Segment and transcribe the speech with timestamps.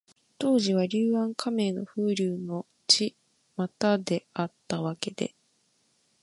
[0.39, 3.15] 当時は、柳暗花明の風流のち
[3.55, 5.35] またであったわけで、